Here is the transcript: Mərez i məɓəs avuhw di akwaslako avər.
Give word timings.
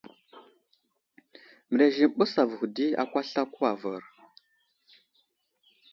Mərez 1.69 1.95
i 2.05 2.07
məɓəs 2.09 2.33
avuhw 2.41 2.67
di 2.75 2.85
akwaslako 3.03 3.59
avər. 3.71 4.03